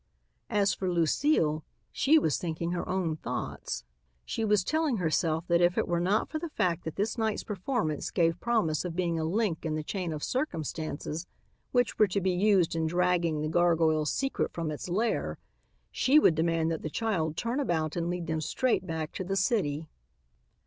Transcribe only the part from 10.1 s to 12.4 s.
of circumstances which were to be